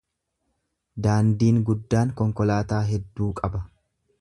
[1.07, 3.63] Daandiin guddaan konkolaataa hedduu qaba.